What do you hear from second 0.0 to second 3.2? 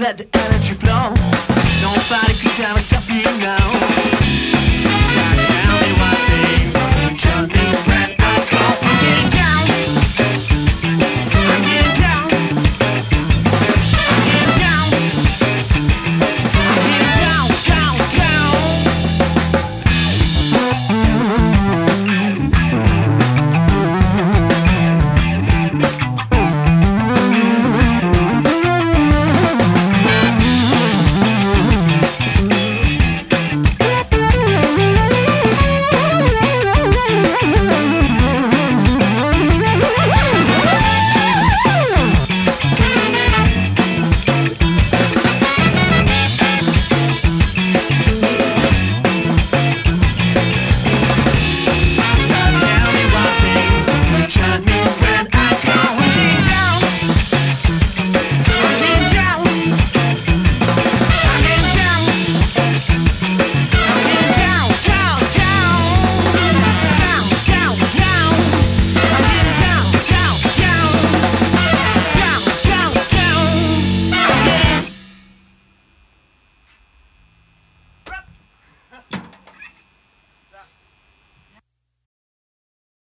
let the energy flow. Nobody could ever stop